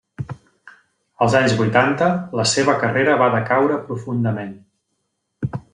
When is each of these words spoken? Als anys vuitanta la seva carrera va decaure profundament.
Als 1.25 1.35
anys 1.41 1.53
vuitanta 1.59 2.09
la 2.41 2.47
seva 2.55 2.77
carrera 2.85 3.21
va 3.23 3.31
decaure 3.39 3.79
profundament. 3.91 4.57